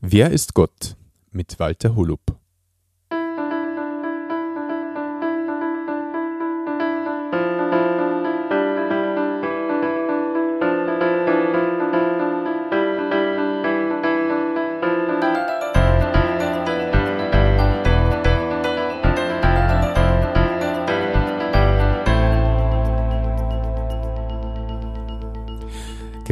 [0.00, 0.96] Wer ist Gott?
[1.30, 2.20] mit Walter Holub.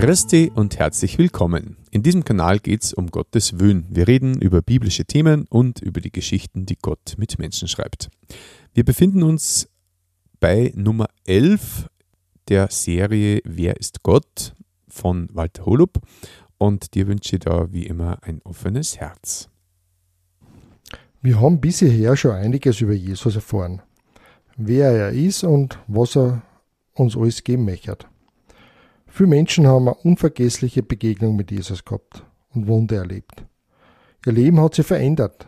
[0.03, 1.77] Christi und herzlich willkommen.
[1.93, 3.87] In diesem Kanal geht es um Gottes Wöhn.
[3.89, 8.11] Wir reden über biblische Themen und über die Geschichten, die Gott mit Menschen schreibt.
[8.75, 9.69] Wir befinden uns
[10.41, 11.87] bei Nummer 11
[12.49, 14.57] der Serie Wer ist Gott
[14.89, 16.01] von Walter Holub
[16.59, 19.51] und dir wünsche ich da wie immer ein offenes Herz.
[21.21, 23.83] Wir haben bisher schon einiges über Jesus erfahren.
[24.57, 26.43] Wer er ist und was er
[26.93, 27.99] uns alles geben möchte.
[29.15, 33.45] Viele Menschen haben eine unvergessliche Begegnung mit Jesus gehabt und Wunder erlebt.
[34.25, 35.47] Ihr Leben hat sich verändert.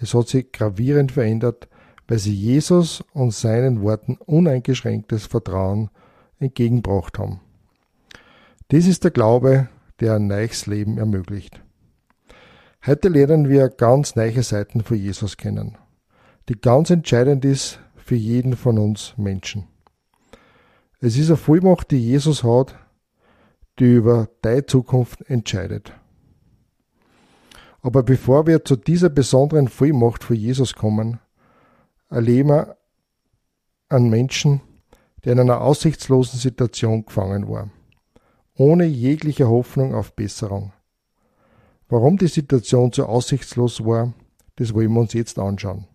[0.00, 1.68] Es hat sich gravierend verändert,
[2.08, 5.88] weil sie Jesus und seinen Worten uneingeschränktes Vertrauen
[6.40, 7.38] entgegengebracht haben.
[8.68, 9.68] Das ist der Glaube,
[10.00, 11.62] der ein neues Leben ermöglicht.
[12.84, 15.78] Heute lernen wir ganz neue Seiten von Jesus kennen,
[16.48, 19.68] die ganz entscheidend ist für jeden von uns Menschen.
[20.98, 22.74] Es ist eine Vollmacht, die Jesus hat,
[23.78, 25.92] die über deine Zukunft entscheidet.
[27.82, 31.20] Aber bevor wir zu dieser besonderen Vollmacht für Jesus kommen,
[32.10, 32.76] erleben wir
[33.88, 34.60] einen Menschen,
[35.24, 37.70] der in einer aussichtslosen Situation gefangen war,
[38.54, 40.72] ohne jegliche Hoffnung auf Besserung.
[41.88, 44.12] Warum die Situation so aussichtslos war,
[44.56, 45.86] das wollen wir uns jetzt anschauen.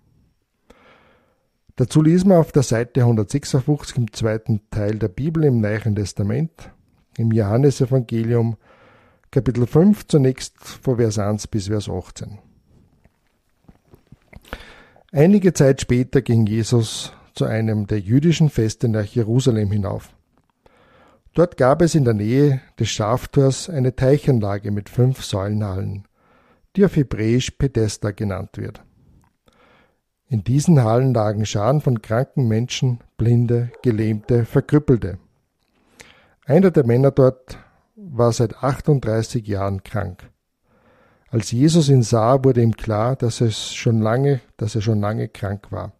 [1.76, 6.72] Dazu lesen wir auf der Seite 156 im zweiten Teil der Bibel im Neuen Testament
[7.18, 8.58] im Johannesevangelium
[9.32, 12.40] Kapitel 5 zunächst von Vers 1 bis Vers 18.
[15.12, 20.14] Einige Zeit später ging Jesus zu einem der jüdischen Feste nach Jerusalem hinauf.
[21.34, 26.06] Dort gab es in der Nähe des Schaftors eine Teichanlage mit fünf Säulenhallen,
[26.76, 28.82] die auf Hebräisch Pedesta genannt wird.
[30.28, 35.18] In diesen Hallen lagen Scharen von kranken Menschen, Blinde, Gelähmte, Verkrüppelte.
[36.52, 37.60] Einer der Männer dort
[37.96, 40.30] war seit 38 Jahren krank.
[41.30, 45.30] Als Jesus ihn sah, wurde ihm klar, dass, es schon lange, dass er schon lange
[45.30, 45.94] krank war.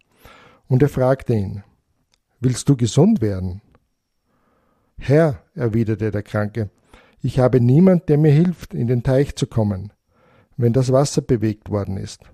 [0.68, 1.64] Und er fragte ihn,
[2.38, 3.62] Willst du gesund werden?
[4.98, 6.68] Herr, erwiderte der Kranke,
[7.22, 9.90] ich habe niemand, der mir hilft, in den Teich zu kommen,
[10.58, 12.24] wenn das Wasser bewegt worden ist.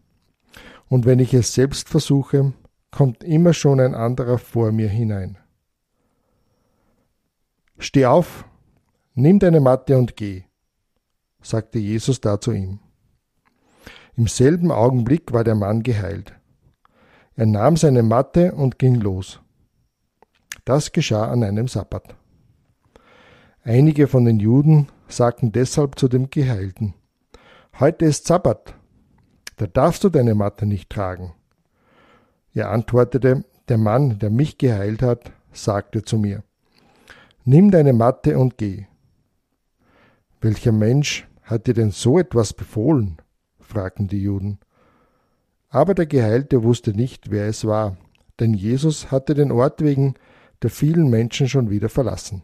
[0.89, 2.53] Und wenn ich es selbst versuche,
[2.91, 5.39] kommt immer schon ein anderer vor mir hinein.
[7.79, 8.45] Steh auf,
[9.15, 10.43] nimm deine Matte und geh,
[11.41, 12.81] sagte Jesus da zu ihm.
[14.17, 16.35] Im selben Augenblick war der Mann geheilt.
[17.37, 19.41] Er nahm seine Matte und ging los.
[20.65, 22.17] Das geschah an einem Sabbat.
[23.63, 26.95] Einige von den Juden sagten deshalb zu dem Geheilten,
[27.79, 28.75] Heute ist Sabbat,
[29.57, 31.33] da darfst du deine Matte nicht tragen.
[32.53, 36.43] Er antwortete, der Mann, der mich geheilt hat, sagte zu mir,
[37.51, 38.85] Nimm deine Matte und geh.
[40.43, 43.23] Welcher Mensch hat dir denn so etwas befohlen?
[43.59, 44.59] fragten die Juden.
[45.71, 47.97] Aber der Geheilte wusste nicht, wer es war,
[48.39, 50.13] denn Jesus hatte den Ort wegen
[50.61, 52.43] der vielen Menschen schon wieder verlassen.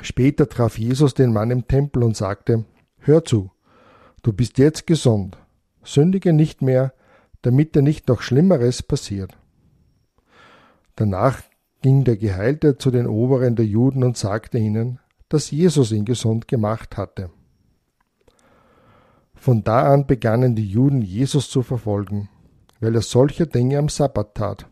[0.00, 2.64] Später traf Jesus den Mann im Tempel und sagte,
[2.98, 3.52] Hör zu,
[4.22, 5.38] du bist jetzt gesund,
[5.84, 6.92] sündige nicht mehr,
[7.42, 9.38] damit dir nicht noch Schlimmeres passiert.
[10.96, 11.40] Danach
[11.82, 16.48] ging der Geheilte zu den Oberen der Juden und sagte ihnen, dass Jesus ihn gesund
[16.48, 17.30] gemacht hatte.
[19.34, 22.28] Von da an begannen die Juden Jesus zu verfolgen,
[22.80, 24.66] weil er solche Dinge am Sabbat tat.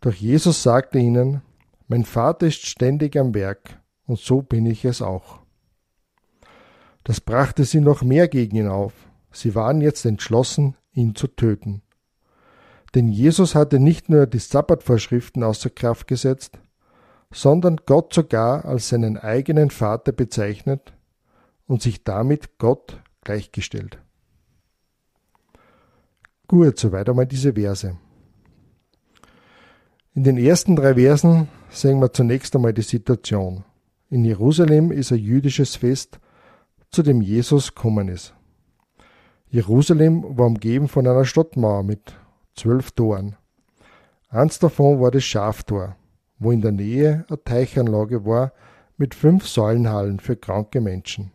[0.00, 1.42] Doch Jesus sagte ihnen,
[1.88, 5.40] mein Vater ist ständig am Werk, und so bin ich es auch.
[7.04, 8.92] Das brachte sie noch mehr gegen ihn auf.
[9.32, 11.82] Sie waren jetzt entschlossen, ihn zu töten.
[12.94, 16.58] Denn Jesus hatte nicht nur die Sabbatvorschriften außer Kraft gesetzt,
[17.32, 20.92] sondern Gott sogar als seinen eigenen Vater bezeichnet
[21.66, 23.98] und sich damit Gott gleichgestellt.
[26.48, 27.96] Gut, soweit einmal diese Verse.
[30.12, 33.64] In den ersten drei Versen sehen wir zunächst einmal die Situation.
[34.08, 36.18] In Jerusalem ist ein jüdisches Fest,
[36.90, 38.34] zu dem Jesus kommen ist.
[39.48, 42.16] Jerusalem war umgeben von einer Stadtmauer mit
[42.54, 43.36] zwölf Toren.
[44.28, 45.96] Eins davon war das Schaftor,
[46.38, 48.52] wo in der Nähe eine Teichanlage war
[48.96, 51.32] mit fünf Säulenhallen für kranke Menschen.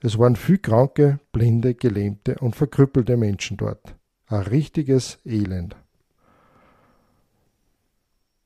[0.00, 3.96] Es waren viel kranke, blinde, gelähmte und verkrüppelte Menschen dort.
[4.26, 5.74] Ein richtiges Elend.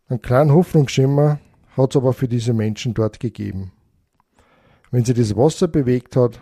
[0.08, 1.38] Ein kleinen Hoffnungsschimmer
[1.76, 3.72] hat es aber für diese Menschen dort gegeben.
[4.90, 6.40] Wenn sie das Wasser bewegt hat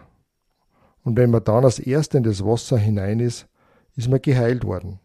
[1.05, 3.47] und wenn man dann als Erster in das Wasser hinein ist,
[3.99, 5.01] ist man geheilt worden.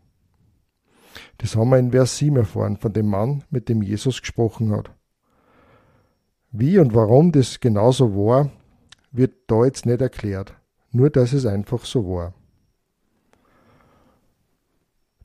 [1.40, 4.92] Das haben wir in Vers 7 erfahren von dem Mann, mit dem Jesus gesprochen hat.
[6.52, 8.52] Wie und warum das genauso war,
[9.12, 10.54] wird da jetzt nicht erklärt,
[10.92, 12.36] nur dass es einfach so war.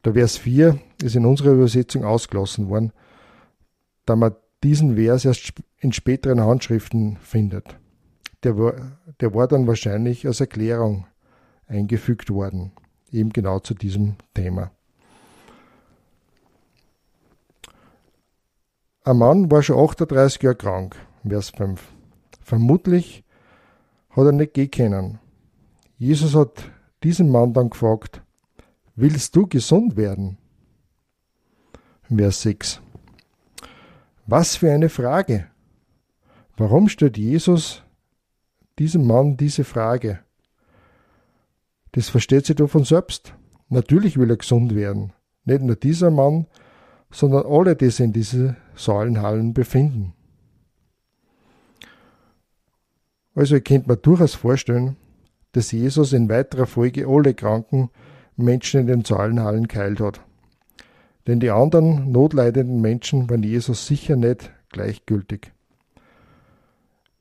[0.03, 2.93] Der Vers 4 ist in unserer Übersetzung ausgelassen worden,
[4.07, 7.79] da man diesen Vers erst in späteren Handschriften findet.
[8.45, 11.07] Der war, der war dann wahrscheinlich als Erklärung
[11.67, 12.73] eingefügt worden,
[13.13, 14.71] eben genau zu diesem Thema.
[19.05, 20.97] Ein Mann war schon 38 Jahre krank,
[21.27, 21.83] Vers 5.
[22.43, 23.25] Vermutlich
[24.11, 25.19] hat er nicht gehen können.
[25.97, 26.71] Jesus hat
[27.03, 28.23] diesen Mann dann gefragt,
[28.97, 30.37] willst du gesund werden?
[32.15, 32.81] Vers 6.
[34.27, 35.47] Was für eine Frage!
[36.59, 37.83] Warum stellt Jesus
[38.79, 40.21] diesem Mann diese Frage?
[41.99, 43.35] Das versteht sich doch von selbst.
[43.71, 45.13] Natürlich will er gesund werden.
[45.45, 46.47] Nicht nur dieser Mann,
[47.11, 50.13] sondern alle, die sich in diesen Säulenhallen befinden.
[53.35, 54.95] Also ihr könnt mir durchaus vorstellen,
[55.51, 57.91] dass Jesus in weiterer Folge alle kranken
[58.37, 60.21] Menschen in den Säulenhallen geheilt hat.
[61.27, 65.51] Denn die anderen notleidenden Menschen waren Jesus sicher nicht gleichgültig.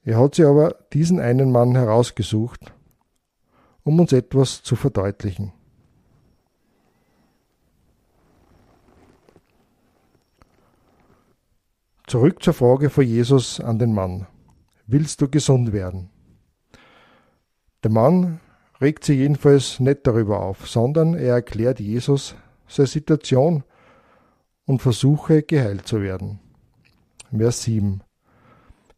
[0.03, 2.75] Er hat sich aber diesen einen Mann herausgesucht,
[3.87, 5.53] um uns etwas zu verdeutlichen.
[12.05, 14.27] Zurück zur Frage von Jesus an den Mann.
[14.87, 16.09] Willst du gesund werden?
[17.83, 18.41] Der Mann
[18.81, 22.35] regt sich jedenfalls nicht darüber auf, sondern er erklärt Jesus
[22.67, 23.63] seine Situation
[24.65, 26.39] und versuche geheilt zu werden.
[27.31, 28.03] Vers 7.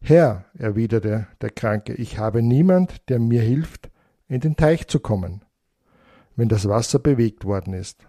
[0.02, 3.90] Herr, erwiderte der Kranke, ich habe niemand, der mir hilft,
[4.30, 5.44] in den Teich zu kommen,
[6.36, 8.06] wenn das Wasser bewegt worden ist.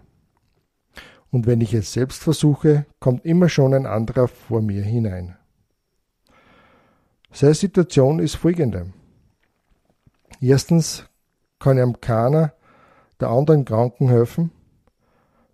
[1.30, 5.36] Und wenn ich es selbst versuche, kommt immer schon ein anderer vor mir hinein.
[7.32, 8.92] Seine Situation ist folgende.
[10.40, 11.08] Erstens
[11.58, 12.52] kann ihm keiner
[13.18, 14.52] der anderen Kranken helfen.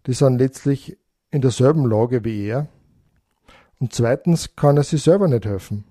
[0.07, 0.99] Die sind letztlich
[1.31, 2.69] in derselben Lage wie er.
[3.79, 5.85] Und zweitens kann er sich selber nicht helfen.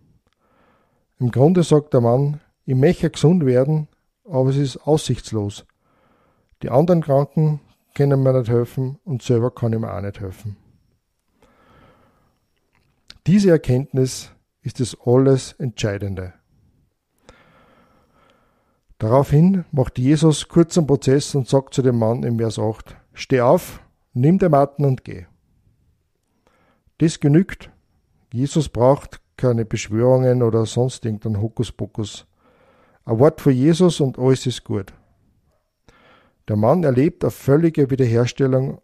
[1.19, 3.87] Im Grunde sagt der Mann, ich möchte gesund werden,
[4.29, 5.65] aber es ist aussichtslos.
[6.61, 7.61] Die anderen Kranken
[7.95, 10.57] können mir nicht helfen und selber kann ich mir auch nicht helfen.
[13.25, 14.31] Diese Erkenntnis
[14.61, 16.33] ist das alles Entscheidende.
[18.99, 23.81] Daraufhin macht Jesus kurzen Prozess und sagt zu dem Mann im Vers 8, Steh auf,
[24.13, 25.25] nimm den Matten und geh.
[26.99, 27.71] Das genügt.
[28.31, 32.26] Jesus braucht keine Beschwörungen oder sonst irgendeinen Hokuspokus.
[33.07, 34.93] Ein Wort von Jesus und alles ist gut.
[36.49, 38.81] Der Mann erlebt eine völlige Wiederherstellung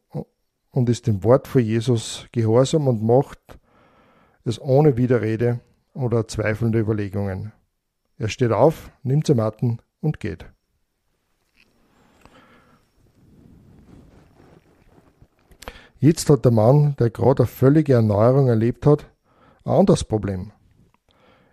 [0.72, 3.60] und ist dem Wort von Jesus gehorsam und macht
[4.46, 5.60] es ohne Widerrede
[5.94, 7.52] oder zweifelnde Überlegungen.
[8.18, 10.46] Er steht auf, nimmt zum Matten und geht.
[16.00, 19.06] Jetzt hat der Mann, der gerade eine völlige Erneuerung erlebt hat,
[19.66, 20.54] ein anderes Problem.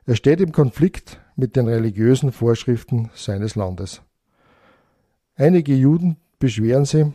[0.06, 4.02] Er steht im Konflikt mit den religiösen Vorschriften seines Landes.
[5.34, 7.06] Einige Juden beschweren sich,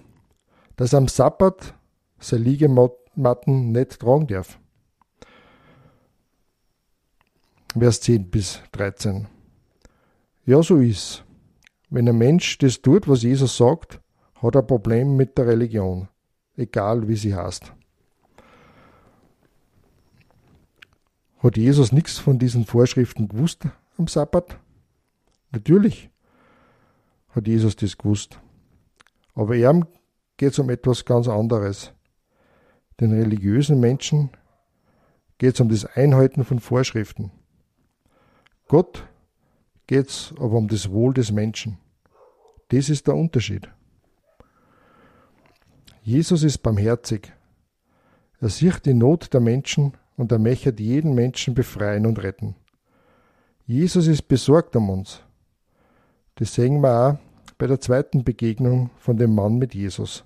[0.75, 1.73] dass am Sabbat
[2.19, 4.59] seine Liegematten nicht tragen darf.
[7.77, 9.27] Vers 10 bis 13.
[10.45, 11.23] Ja, so ist.
[11.89, 14.01] Wenn ein Mensch das tut, was Jesus sagt,
[14.41, 16.09] hat er ein Problem mit der Religion
[16.57, 17.73] egal wie sie heißt.
[21.39, 23.67] Hat Jesus nichts von diesen Vorschriften gewusst
[23.97, 24.59] am Sabbat?
[25.51, 26.09] Natürlich
[27.29, 28.39] hat Jesus das gewusst.
[29.33, 29.85] Aber ihm
[30.37, 31.91] geht es um etwas ganz anderes.
[32.99, 34.29] Den religiösen Menschen
[35.37, 37.31] geht es um das Einhalten von Vorschriften.
[38.67, 39.07] Gott
[39.87, 41.77] geht es aber um das Wohl des Menschen.
[42.69, 43.69] Das ist der Unterschied.
[46.01, 47.31] Jesus ist barmherzig.
[48.39, 52.55] Er sieht die Not der Menschen und er möchte jeden Menschen befreien und retten.
[53.67, 55.21] Jesus ist besorgt um uns.
[56.35, 57.17] Das sehen wir auch
[57.57, 60.23] bei der zweiten Begegnung von dem Mann mit Jesus,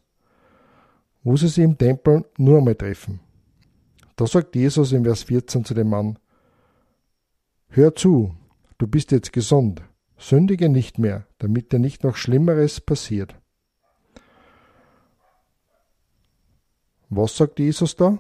[1.24, 3.22] wo sie sich im Tempel nur einmal treffen.
[4.18, 6.20] Da sagt Jesus in Vers 14 zu dem Mann,
[7.70, 8.36] Hör zu,
[8.78, 9.82] du bist jetzt gesund,
[10.18, 13.40] Sündige nicht mehr, damit dir nicht noch Schlimmeres passiert.
[17.10, 18.18] Was sagt Jesus da?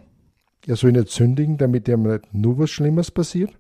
[0.66, 3.59] Er soll nicht sündigen, damit ihm nicht nur was Schlimmes passiert?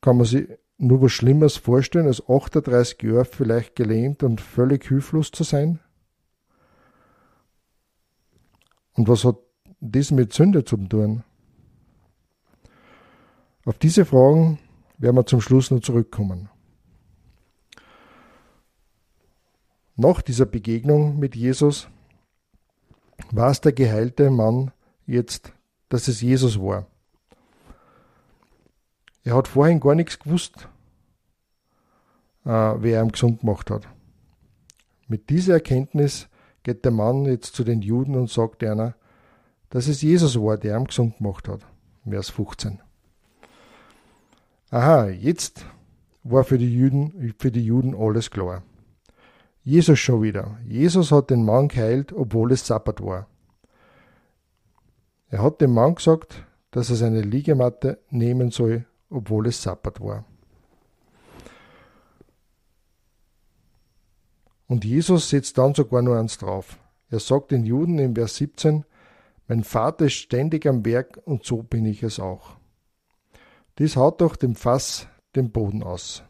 [0.00, 5.30] Kann man sich nur was Schlimmes vorstellen, als 38 Jahre vielleicht gelähmt und völlig hilflos
[5.30, 5.80] zu sein?
[8.94, 9.36] Und was hat
[9.80, 11.24] das mit Sünde zu tun?
[13.64, 14.58] Auf diese Fragen
[14.98, 16.48] werden wir zum Schluss noch zurückkommen.
[19.96, 21.88] Nach dieser Begegnung mit Jesus
[23.32, 24.70] war es der geheilte Mann
[25.06, 25.52] jetzt,
[25.88, 26.86] dass es Jesus war.
[29.24, 30.68] Er hat vorhin gar nichts gewusst,
[32.44, 33.88] äh, wer ihm gesund gemacht hat.
[35.06, 36.28] Mit dieser Erkenntnis
[36.62, 38.94] geht der Mann jetzt zu den Juden und sagt einer,
[39.70, 41.60] dass es Jesus war, der ihm gesund gemacht hat.
[42.08, 42.80] Vers 15.
[44.70, 45.64] Aha, jetzt
[46.22, 48.62] war für die Juden, für die Juden alles klar.
[49.62, 50.58] Jesus schon wieder.
[50.66, 53.26] Jesus hat den Mann geheilt, obwohl es Sabbat war.
[55.30, 60.24] Er hat dem Mann gesagt, dass er seine Liegematte nehmen soll, obwohl es Sabbat war.
[64.66, 66.78] Und Jesus setzt dann sogar nur eins drauf.
[67.10, 68.84] Er sagt den Juden in Vers 17,
[69.46, 72.56] mein Vater ist ständig am Werk und so bin ich es auch.
[73.78, 76.22] Dies haut doch dem Fass den Boden aus.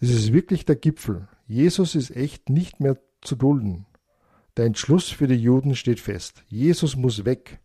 [0.00, 1.28] Das ist wirklich der Gipfel.
[1.46, 3.86] Jesus ist echt nicht mehr zu dulden.
[4.56, 6.44] Der Entschluss für die Juden steht fest.
[6.48, 7.60] Jesus muss weg.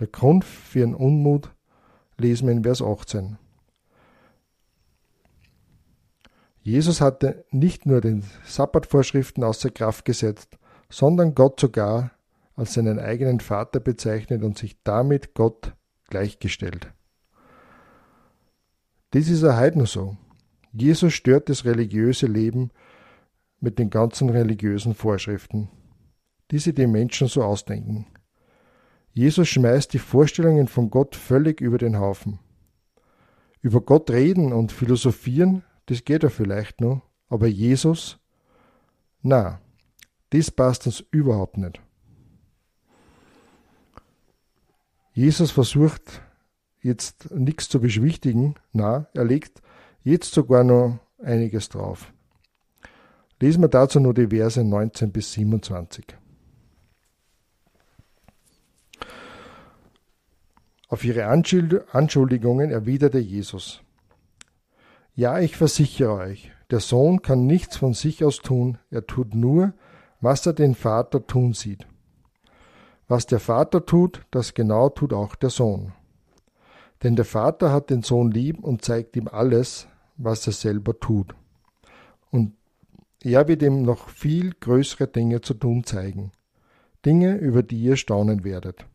[0.00, 1.54] Der Grund für ihren Unmut
[2.18, 3.38] lesen wir in Vers 18.
[6.62, 10.58] Jesus hatte nicht nur den Sabbatvorschriften außer Kraft gesetzt,
[10.90, 12.10] sondern Gott sogar
[12.56, 15.72] als seinen eigenen Vater bezeichnet und sich damit Gott
[16.08, 16.92] gleichgestellt.
[19.12, 20.16] Das ist er heute noch so.
[20.72, 22.70] Jesus stört das religiöse Leben
[23.60, 25.68] mit den ganzen religiösen Vorschriften,
[26.50, 28.06] die sich die Menschen so ausdenken.
[29.18, 32.38] Jesus schmeißt die Vorstellungen von Gott völlig über den Haufen.
[33.60, 38.20] Über Gott reden und philosophieren, das geht ja vielleicht noch, aber Jesus,
[39.20, 39.60] na,
[40.30, 41.82] das passt uns überhaupt nicht.
[45.14, 46.22] Jesus versucht
[46.80, 49.62] jetzt nichts zu beschwichtigen, na, er legt
[50.04, 52.12] jetzt sogar noch einiges drauf.
[53.40, 56.16] Lesen wir dazu nur die Verse 19 bis 27.
[60.88, 63.82] Auf ihre Anschuldigungen erwiderte Jesus.
[65.14, 69.74] Ja, ich versichere euch, der Sohn kann nichts von sich aus tun, er tut nur,
[70.20, 71.86] was er den Vater tun sieht.
[73.06, 75.92] Was der Vater tut, das genau tut auch der Sohn.
[77.02, 81.34] Denn der Vater hat den Sohn lieb und zeigt ihm alles, was er selber tut.
[82.30, 82.54] Und
[83.22, 86.32] er wird ihm noch viel größere Dinge zu tun zeigen.
[87.04, 88.86] Dinge, über die ihr staunen werdet.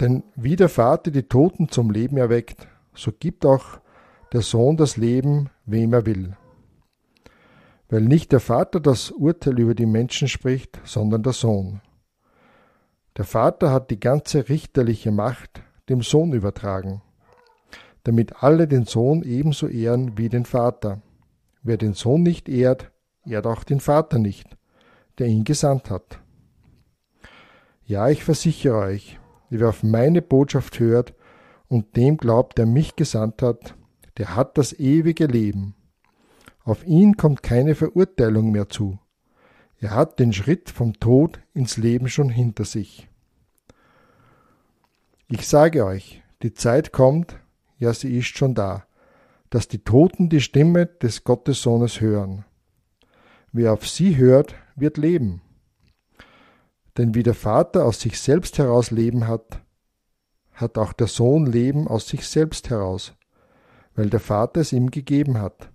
[0.00, 3.80] Denn wie der Vater die Toten zum Leben erweckt, so gibt auch
[4.32, 6.36] der Sohn das Leben, wem er will.
[7.90, 11.82] Weil nicht der Vater das Urteil über die Menschen spricht, sondern der Sohn.
[13.16, 17.02] Der Vater hat die ganze richterliche Macht dem Sohn übertragen,
[18.04, 21.02] damit alle den Sohn ebenso ehren wie den Vater.
[21.62, 22.90] Wer den Sohn nicht ehrt,
[23.26, 24.56] ehrt auch den Vater nicht,
[25.18, 26.20] der ihn gesandt hat.
[27.84, 29.19] Ja, ich versichere euch,
[29.58, 31.14] wer auf meine Botschaft hört
[31.68, 33.74] und dem glaubt, der mich gesandt hat,
[34.16, 35.74] der hat das ewige Leben.
[36.64, 38.98] Auf ihn kommt keine Verurteilung mehr zu.
[39.78, 43.08] Er hat den Schritt vom Tod ins Leben schon hinter sich.
[45.28, 47.38] Ich sage euch, die Zeit kommt,
[47.78, 48.84] ja sie ist schon da,
[49.48, 52.44] dass die Toten die Stimme des Gottessohnes hören.
[53.52, 55.40] Wer auf sie hört, wird leben.
[56.96, 59.60] Denn wie der Vater aus sich selbst heraus Leben hat,
[60.52, 63.14] hat auch der Sohn Leben aus sich selbst heraus,
[63.94, 65.70] weil der Vater es ihm gegeben hat.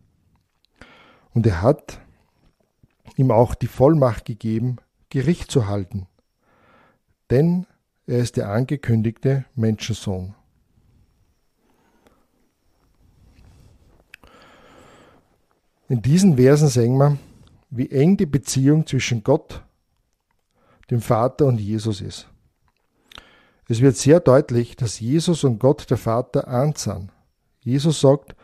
[1.33, 1.99] Und er hat
[3.15, 4.77] ihm auch die Vollmacht gegeben,
[5.09, 6.07] Gericht zu halten.
[7.29, 7.65] Denn
[8.07, 10.35] er ist der angekündigte Menschensohn.
[15.87, 17.17] In diesen Versen sehen wir,
[17.69, 19.64] wie eng die Beziehung zwischen Gott,
[20.89, 22.27] dem Vater und Jesus ist.
[23.67, 27.11] Es wird sehr deutlich, dass Jesus und Gott der Vater eins sind.
[27.61, 28.35] Jesus sagt,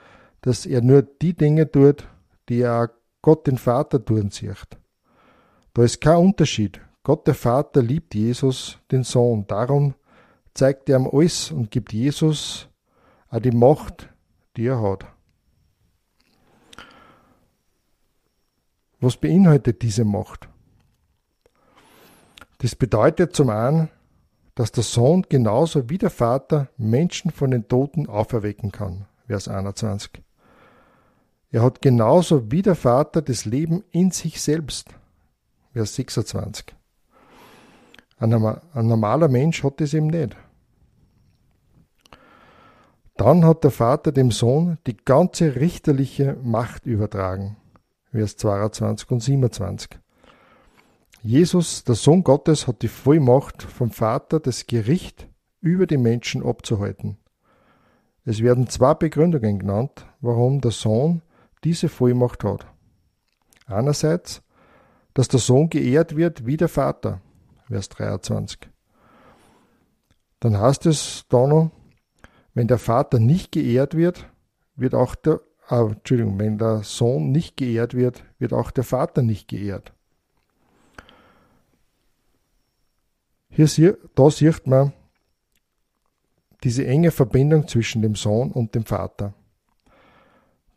[0.41, 2.07] dass er nur die Dinge tut,
[2.50, 4.77] die er Gott den Vater tun sieht.
[5.74, 6.81] Da ist kein Unterschied.
[7.03, 9.45] Gott der Vater liebt Jesus, den Sohn.
[9.48, 9.93] Darum
[10.53, 12.67] zeigt er ihm alles und gibt Jesus
[13.29, 14.10] auch die Macht,
[14.57, 15.05] die er hat.
[19.00, 20.50] Was beinhaltet diese Macht?
[22.62, 23.89] Das bedeutet zum einen,
[24.53, 29.08] dass der Sohn genauso wie der Vater Menschen von den Toten auferwecken kann.
[29.25, 30.22] Vers 21.
[31.50, 34.89] Er hat genauso wie der Vater das Leben in sich selbst.
[35.74, 36.68] Vers 26.
[38.20, 40.38] Ein, normaler Mensch hat das eben nicht.
[43.18, 47.58] Dann hat der Vater dem Sohn die ganze richterliche Macht übertragen.
[48.12, 50.00] Vers 22 und 27.
[51.23, 55.27] Jesus, der Sohn Gottes, hat die Vollmacht vom Vater, das Gericht
[55.59, 57.17] über die Menschen abzuhalten.
[58.25, 61.21] Es werden zwei Begründungen genannt, warum der Sohn
[61.63, 62.65] diese Vollmacht hat.
[63.67, 64.41] Einerseits,
[65.13, 67.21] dass der Sohn geehrt wird wie der Vater,
[67.67, 68.59] Vers 23.
[70.39, 71.69] Dann heißt es da noch,
[72.55, 74.27] wenn der Vater nicht geehrt wird,
[74.75, 79.21] wird auch der, äh, Entschuldigung, wenn der Sohn nicht geehrt wird, wird auch der Vater
[79.21, 79.93] nicht geehrt.
[83.51, 84.93] Hier, da sieht man
[86.63, 89.34] diese enge Verbindung zwischen dem Sohn und dem Vater.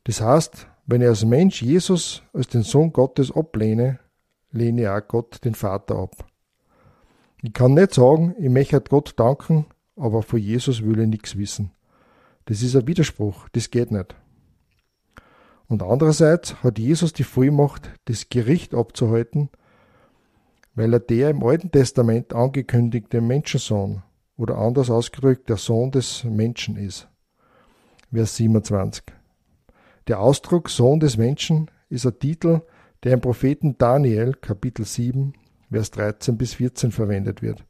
[0.05, 4.01] Das heißt, wenn ich als Mensch Jesus als den Sohn Gottes ablehne,
[4.51, 6.27] lehne ich auch Gott den Vater ab.
[7.43, 9.67] Ich kann nicht sagen, ich möchte Gott danken,
[9.97, 11.71] aber von Jesus will ich nichts wissen.
[12.47, 14.15] Das ist ein Widerspruch, das geht nicht.
[15.69, 19.49] Und andererseits hat Jesus die Vollmacht, das Gericht abzuhalten,
[20.75, 24.03] weil er der im Alten Testament angekündigte Menschensohn
[24.37, 27.09] oder anders ausgedrückt der Sohn des Menschen ist.
[28.13, 29.05] Vers 27.
[30.09, 32.63] Der Ausdruck Sohn des Menschen ist ein Titel,
[33.03, 35.35] der im Propheten Daniel Kapitel 7
[35.75, 37.65] Vers 13 bis 14 verwendet wird.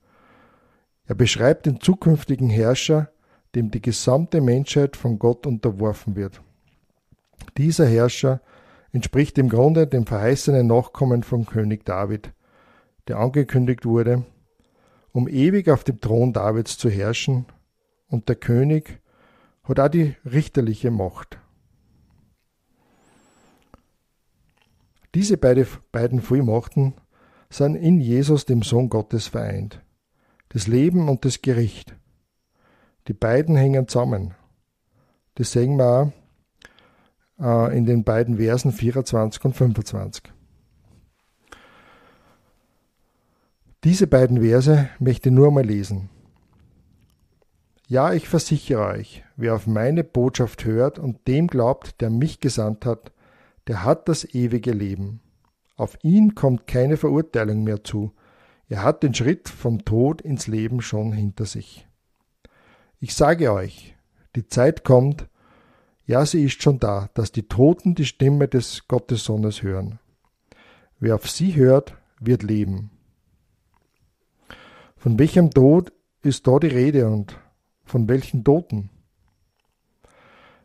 [1.07, 3.11] Er beschreibt den zukünftigen Herrscher,
[3.55, 6.43] dem die gesamte Menschheit von Gott unterworfen wird.
[7.57, 8.43] Dieser Herrscher
[8.93, 12.34] entspricht im Grunde dem verheißenen Nachkommen von König David,
[13.09, 14.25] der angekündigt wurde,
[15.13, 17.47] um ewig auf dem Thron Davids zu herrschen,
[18.09, 19.01] und der König
[19.65, 21.39] hat auch die richterliche Macht.
[25.15, 26.95] Diese beide, beiden Vollmachten
[27.51, 29.81] sind in Jesus, dem Sohn Gottes, vereint.
[30.49, 31.97] Das Leben und das Gericht.
[33.09, 34.35] Die beiden hängen zusammen.
[35.35, 36.13] Das sehen wir
[37.39, 40.34] auch äh, in den beiden Versen 24 und 25.
[43.85, 46.09] Diese beiden Verse möchte nur mal lesen.
[47.87, 52.87] Ja, ich versichere euch, wer auf meine Botschaft hört und dem glaubt, der mich gesandt
[52.87, 53.13] hat,
[53.67, 55.21] der hat das ewige Leben.
[55.77, 58.13] Auf ihn kommt keine Verurteilung mehr zu.
[58.71, 61.87] Er hat den Schritt vom Tod ins Leben schon hinter sich.
[63.01, 63.95] Ich sage euch,
[64.35, 65.29] die Zeit kommt,
[66.07, 69.99] ja, sie ist schon da, dass die Toten die Stimme des Gottessohnes hören.
[71.01, 72.94] Wer auf sie hört, wird leben.
[75.05, 77.39] Von welchem Tod ist da die Rede und
[77.85, 78.89] von welchen Toten?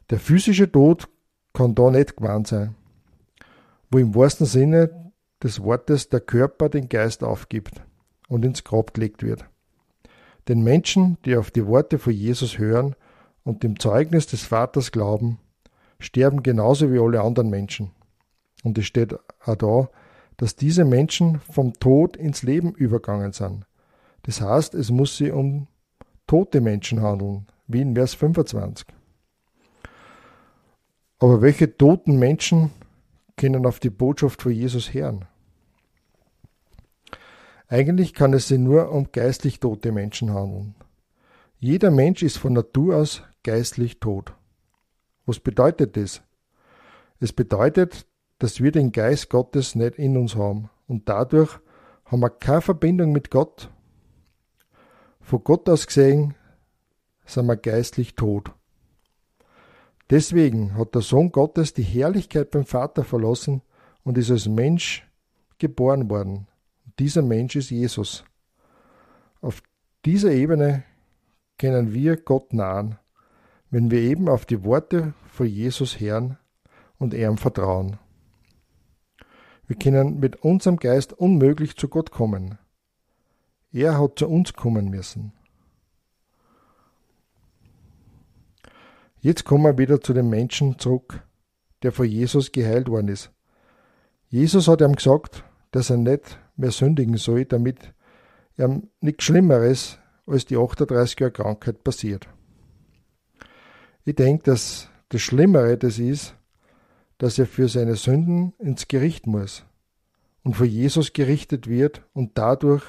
[0.09, 1.09] Der physische Tod
[1.51, 2.73] kann da nicht gemeint sein,
[3.91, 5.11] wo im wahrsten Sinne
[5.43, 7.81] des Wortes der Körper den Geist aufgibt
[8.29, 9.43] und ins Grab gelegt wird.
[10.47, 12.95] Den Menschen, die auf die Worte von Jesus hören
[13.43, 15.37] und dem Zeugnis des Vaters glauben,
[15.99, 17.91] sterben genauso wie alle anderen Menschen.
[18.63, 19.89] Und es steht auch da,
[20.37, 23.65] dass diese Menschen vom Tod ins Leben übergangen sind.
[24.23, 25.67] Das heißt, es muss sich um
[26.27, 28.87] tote Menschen handeln, wie in Vers 25.
[31.19, 32.71] Aber welche toten Menschen
[33.35, 35.25] können auf die Botschaft von Jesus hören?
[37.67, 40.75] Eigentlich kann es sich nur um geistlich tote Menschen handeln.
[41.59, 44.33] Jeder Mensch ist von Natur aus geistlich tot.
[45.25, 46.21] Was bedeutet das?
[47.19, 48.07] Es bedeutet,
[48.39, 51.59] dass wir den Geist Gottes nicht in uns haben und dadurch
[52.05, 53.69] haben wir keine Verbindung mit Gott
[55.29, 56.33] von Gott aus gesehen
[57.23, 58.51] sind wir geistlich tot.
[60.09, 63.61] Deswegen hat der Sohn Gottes die Herrlichkeit beim Vater verlassen
[64.03, 65.07] und ist als Mensch
[65.59, 66.47] geboren worden.
[66.83, 68.23] Und dieser Mensch ist Jesus.
[69.39, 69.61] Auf
[70.03, 70.83] dieser Ebene
[71.59, 72.97] können wir Gott nahen,
[73.69, 76.39] wenn wir eben auf die Worte von Jesus hören
[76.97, 77.99] und ihm vertrauen.
[79.67, 82.57] Wir können mit unserem Geist unmöglich zu Gott kommen.
[83.71, 85.33] Er hat zu uns kommen müssen.
[89.21, 91.21] Jetzt kommen wir wieder zu dem Menschen zurück,
[91.83, 93.31] der von Jesus geheilt worden ist.
[94.29, 97.93] Jesus hat ihm gesagt, dass er nicht mehr sündigen soll, damit
[98.57, 102.27] ihm nichts Schlimmeres als die 38 Jahre Krankheit passiert.
[104.05, 106.35] Ich denke, dass Das Schlimmere das ist,
[107.17, 109.65] dass er für seine Sünden ins Gericht muss
[110.43, 112.83] und vor Jesus gerichtet wird und dadurch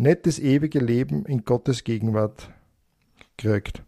[0.00, 2.50] nicht das ewige Leben in Gottes Gegenwart
[3.36, 3.82] kriegt.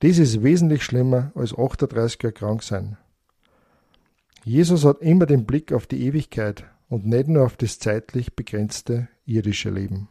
[0.00, 2.98] Das ist wesentlich schlimmer als 38er krank sein.
[4.44, 9.08] Jesus hat immer den Blick auf die Ewigkeit und nicht nur auf das zeitlich begrenzte
[9.24, 10.08] irdische Leben.